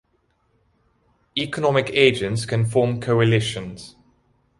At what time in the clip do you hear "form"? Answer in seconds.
2.65-2.99